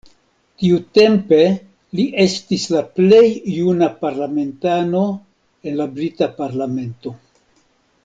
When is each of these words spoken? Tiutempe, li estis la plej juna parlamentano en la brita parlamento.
Tiutempe, 0.61 1.37
li 1.99 2.05
estis 2.23 2.65
la 2.77 2.81
plej 3.01 3.21
juna 3.59 3.93
parlamentano 4.01 5.05
en 5.69 5.81
la 5.83 5.91
brita 6.01 6.33
parlamento. 6.43 7.19